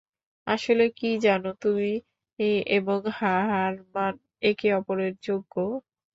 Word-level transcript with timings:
আসলে 0.47 0.83
কি 0.97 1.09
জানো, 1.25 1.49
তুমি 1.61 1.91
এবং 2.71 2.99
হারমান 3.17 4.13
একে 4.43 4.69
অপরের 4.73 5.13
যোগ্য। 5.23 5.53